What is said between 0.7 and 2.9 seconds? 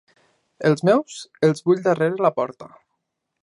meus, els vull darrere la porta.